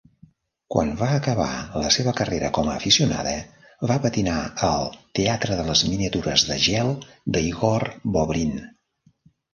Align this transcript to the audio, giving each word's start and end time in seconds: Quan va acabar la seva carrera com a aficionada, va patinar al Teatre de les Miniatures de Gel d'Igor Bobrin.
Quan 0.75 0.93
va 1.01 1.07
acabar 1.17 1.49
la 1.81 1.91
seva 1.95 2.13
carrera 2.21 2.49
com 2.59 2.71
a 2.71 2.77
aficionada, 2.81 3.33
va 3.91 3.99
patinar 4.07 4.39
al 4.69 4.89
Teatre 5.21 5.59
de 5.61 5.67
les 5.69 5.85
Miniatures 5.93 6.47
de 6.53 6.61
Gel 6.67 6.93
d'Igor 7.37 7.87
Bobrin. 8.17 8.57